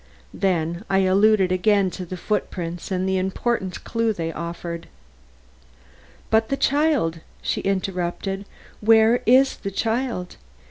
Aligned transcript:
Then 0.33 0.83
I 0.89 1.01
alluded 1.01 1.51
again 1.51 1.91
to 1.91 2.07
the 2.07 2.17
footprints 2.17 2.89
and 2.89 3.07
the 3.07 3.19
important 3.19 3.83
clue 3.83 4.13
they 4.13 4.33
offered. 4.33 4.87
"But 6.31 6.49
the 6.49 6.57
child?" 6.57 7.19
she 7.43 7.61
interrupted. 7.61 8.45
"Where 8.79 9.21
is 9.27 9.57
the 9.57 9.69
child? 9.69 10.37